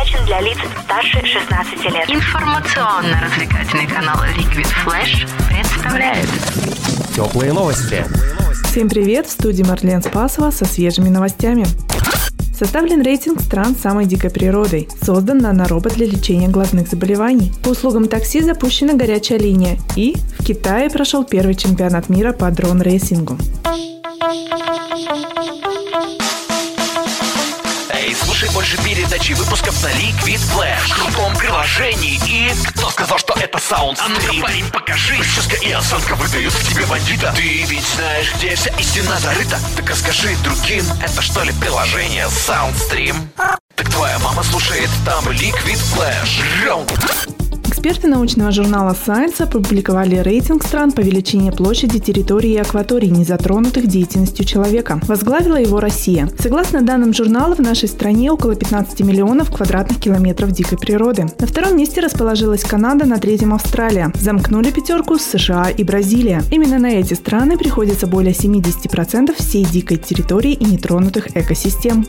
предназначен 0.00 0.24
для 0.26 0.40
лиц 0.40 0.58
старше 0.84 1.24
16 1.24 1.84
лет. 1.92 2.08
Информационно-развлекательный 2.08 3.86
канал 3.86 4.16
Liquid 4.36 4.68
Flash 4.84 5.28
представляет 5.48 6.28
Теплые 7.14 7.52
новости. 7.52 8.04
Всем 8.64 8.88
привет! 8.88 9.26
В 9.26 9.30
студии 9.30 9.62
Марлен 9.62 10.02
Спасова 10.02 10.50
со 10.50 10.64
свежими 10.64 11.08
новостями. 11.08 11.66
Составлен 12.56 13.02
рейтинг 13.02 13.40
стран 13.40 13.74
с 13.74 13.80
самой 13.80 14.06
дикой 14.06 14.30
природой. 14.30 14.88
Создан 15.02 15.38
наноробот 15.38 15.94
для 15.94 16.06
лечения 16.06 16.48
глазных 16.48 16.88
заболеваний. 16.88 17.52
По 17.64 17.70
услугам 17.70 18.06
такси 18.06 18.40
запущена 18.40 18.94
горячая 18.94 19.38
линия. 19.38 19.78
И 19.96 20.16
в 20.38 20.44
Китае 20.44 20.90
прошел 20.90 21.24
первый 21.24 21.54
чемпионат 21.54 22.08
мира 22.08 22.32
по 22.32 22.50
дрон-рейсингу. 22.50 23.38
Больше 28.52 28.76
передачи 28.82 29.32
выпусков 29.32 29.80
на 29.82 29.88
Liquid 29.88 30.40
Flash. 30.52 30.88
В 30.88 30.94
крутом 30.94 31.36
приложении. 31.36 32.20
И 32.26 32.52
кто 32.68 32.90
сказал, 32.90 33.18
что 33.18 33.34
это 33.38 33.58
саунд? 33.58 33.98
А 34.00 34.08
ну 34.08 34.40
парень, 34.40 34.68
покажи. 34.70 35.16
Прическа 35.16 35.56
и 35.56 35.70
осанка 35.70 36.14
выдают 36.16 36.52
в 36.52 36.68
тебе 36.68 36.84
бандита. 36.86 37.32
Ты 37.36 37.64
ведь 37.64 37.86
знаешь, 37.96 38.32
где 38.34 38.54
вся 38.56 38.70
истина 38.78 39.18
зарыта. 39.20 39.58
Так 39.76 39.88
расскажи 39.88 40.36
другим, 40.42 40.84
это 41.02 41.22
что 41.22 41.42
ли 41.42 41.52
приложение 41.52 42.26
Soundstream? 42.26 43.16
Так 43.76 43.88
твоя 43.90 44.18
мама 44.18 44.42
слушает 44.42 44.90
там 45.04 45.26
Liquid 45.28 45.80
Flash. 45.94 46.42
Раунд. 46.64 47.39
Эксперты 47.70 48.08
научного 48.08 48.50
журнала 48.50 48.96
Science 49.06 49.40
опубликовали 49.40 50.16
рейтинг 50.16 50.64
стран 50.64 50.90
по 50.90 51.02
величине 51.02 51.52
площади, 51.52 52.00
территории 52.00 52.50
и 52.50 52.56
акваторий, 52.56 53.08
не 53.10 53.22
затронутых 53.22 53.86
деятельностью 53.86 54.44
человека. 54.44 55.00
Возглавила 55.06 55.54
его 55.54 55.78
Россия. 55.78 56.28
Согласно 56.36 56.82
данным 56.82 57.14
журнала, 57.14 57.54
в 57.54 57.60
нашей 57.60 57.88
стране 57.88 58.32
около 58.32 58.56
15 58.56 59.00
миллионов 59.02 59.54
квадратных 59.54 60.00
километров 60.00 60.50
дикой 60.50 60.78
природы. 60.78 61.28
На 61.38 61.46
втором 61.46 61.76
месте 61.76 62.00
расположилась 62.00 62.64
Канада, 62.64 63.06
на 63.06 63.18
третьем 63.18 63.54
Австралия. 63.54 64.12
Замкнули 64.16 64.72
пятерку 64.72 65.16
США 65.16 65.70
и 65.70 65.84
Бразилия. 65.84 66.42
Именно 66.50 66.80
на 66.80 66.90
эти 66.90 67.14
страны 67.14 67.56
приходится 67.56 68.08
более 68.08 68.32
70% 68.32 69.32
всей 69.38 69.64
дикой 69.64 69.98
территории 69.98 70.54
и 70.54 70.64
нетронутых 70.64 71.36
экосистем. 71.36 72.04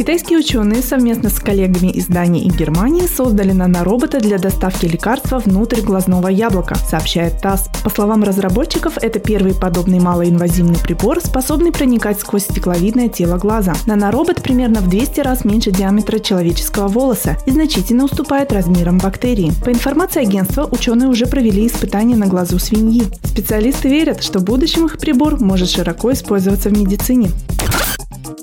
Китайские 0.00 0.38
ученые 0.38 0.80
совместно 0.80 1.28
с 1.28 1.38
коллегами 1.38 1.88
из 1.88 2.06
Дании 2.06 2.46
и 2.46 2.48
Германии 2.48 3.06
создали 3.06 3.52
наноробота 3.52 4.18
для 4.18 4.38
доставки 4.38 4.86
лекарства 4.86 5.40
внутрь 5.40 5.82
глазного 5.82 6.28
яблока, 6.28 6.76
сообщает 6.76 7.38
ТАСС. 7.42 7.68
По 7.84 7.90
словам 7.90 8.24
разработчиков, 8.24 8.94
это 8.96 9.18
первый 9.18 9.54
подобный 9.54 10.00
малоинвазивный 10.00 10.78
прибор, 10.78 11.20
способный 11.20 11.70
проникать 11.70 12.18
сквозь 12.18 12.44
стекловидное 12.44 13.10
тело 13.10 13.36
глаза. 13.36 13.74
Наноробот 13.84 14.42
примерно 14.42 14.80
в 14.80 14.88
200 14.88 15.20
раз 15.20 15.44
меньше 15.44 15.70
диаметра 15.70 16.18
человеческого 16.18 16.88
волоса 16.88 17.36
и 17.44 17.50
значительно 17.50 18.06
уступает 18.06 18.54
размерам 18.54 18.96
бактерии. 18.96 19.52
По 19.62 19.68
информации 19.68 20.22
агентства, 20.22 20.66
ученые 20.72 21.10
уже 21.10 21.26
провели 21.26 21.66
испытания 21.66 22.16
на 22.16 22.26
глазу 22.26 22.58
свиньи. 22.58 23.02
Специалисты 23.24 23.90
верят, 23.90 24.22
что 24.22 24.38
в 24.38 24.44
будущем 24.44 24.86
их 24.86 24.96
прибор 24.96 25.38
может 25.38 25.68
широко 25.68 26.10
использоваться 26.10 26.70
в 26.70 26.72
медицине. 26.72 27.28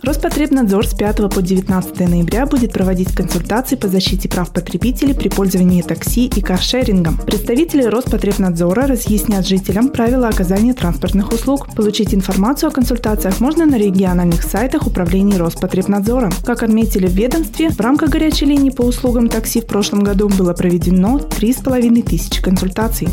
Роспотребнадзор 0.08 0.88
с 0.88 0.94
5 0.94 1.30
по 1.30 1.41
19 1.41 2.00
ноября 2.00 2.45
будет 2.45 2.72
проводить 2.72 3.13
консультации 3.13 3.75
по 3.75 3.89
защите 3.89 4.30
прав 4.30 4.53
потребителей 4.53 5.14
при 5.14 5.27
пользовании 5.27 5.81
такси 5.81 6.27
и 6.27 6.39
каршерингом. 6.39 7.17
Представители 7.17 7.83
Роспотребнадзора 7.83 8.88
разъяснят 8.88 9.45
жителям 9.45 9.89
правила 9.89 10.30
оказания 10.30 10.73
транспортных 10.73 11.33
услуг. 11.33 11.67
Получить 11.75 12.14
информацию 12.14 12.69
о 12.69 12.72
консультациях 12.72 13.41
можно 13.41 13.66
на 13.66 13.77
региональных 13.77 14.44
сайтах 14.44 14.88
управления 14.88 15.36
Роспотребнадзора. 15.36 16.31
Как 16.45 16.64
отметили 16.64 17.08
в 17.08 17.11
ведомстве, 17.11 17.69
в 17.69 17.81
рамках 17.81 18.09
горячей 18.09 18.45
линии 18.45 18.69
по 18.69 18.83
услугам 18.83 19.27
такси 19.27 19.59
в 19.59 19.66
прошлом 19.66 20.03
году 20.05 20.30
было 20.30 20.53
проведено 20.53 21.17
3,5 21.17 22.03
тысячи 22.03 22.42
консультаций. 22.42 23.09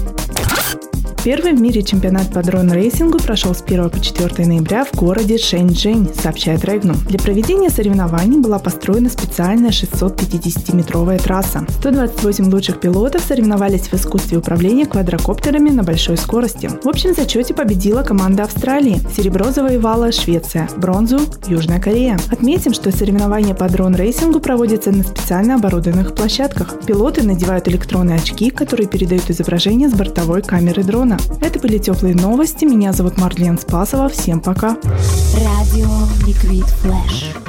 Первый 1.24 1.54
в 1.54 1.60
мире 1.60 1.82
чемпионат 1.82 2.30
по 2.34 2.42
дрон-рейсингу 2.42 3.16
прошел 3.16 3.54
с 3.54 3.62
1 3.62 3.88
по 3.88 3.98
4 3.98 4.46
ноября 4.46 4.84
в 4.84 4.94
городе 4.94 5.38
Шэньчжэнь, 5.38 6.10
сообщает 6.22 6.66
Регнум. 6.66 6.98
Для 7.08 7.18
проведения 7.18 7.70
соревнований 7.70 8.40
была 8.40 8.58
построена 8.58 9.08
специальная 9.08 9.70
650-метровая 9.70 11.18
трасса. 11.22 11.64
128 11.78 12.50
лучших 12.52 12.78
пилотов 12.78 13.22
соревновались 13.22 13.88
в 13.88 13.94
искусстве 13.94 14.36
управления 14.36 14.84
квадрокоптерами 14.84 15.70
на 15.70 15.82
большой 15.82 16.18
скорости. 16.18 16.68
В 16.82 16.88
общем 16.88 17.14
зачете 17.14 17.54
победила 17.54 18.02
команда 18.02 18.42
Австралии. 18.42 19.00
Серебро 19.16 19.50
завоевала 19.50 20.12
Швеция, 20.12 20.68
бронзу– 20.76 21.20
Южная 21.46 21.80
Корея. 21.80 22.18
Отметим, 22.30 22.74
что 22.74 22.92
соревнования 22.92 23.54
по 23.54 23.66
дрон-рейсингу 23.66 24.40
проводятся 24.40 24.92
на 24.92 25.02
специально 25.02 25.54
оборудованных 25.54 26.14
площадках. 26.14 26.80
Пилоты 26.84 27.22
надевают 27.22 27.66
электронные 27.66 28.16
очки, 28.16 28.50
которые 28.50 28.86
передают 28.86 29.30
изображение 29.30 29.88
с 29.88 29.94
бортовой 29.94 30.42
камеры 30.42 30.84
дрона. 30.84 31.13
Это 31.40 31.58
были 31.58 31.78
теплые 31.78 32.14
новости. 32.14 32.64
Меня 32.64 32.92
зовут 32.92 33.18
Марлен 33.18 33.58
Спасова. 33.58 34.08
Всем 34.08 34.40
пока. 34.40 34.76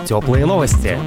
Теплые 0.06 0.46
новости. 0.46 0.98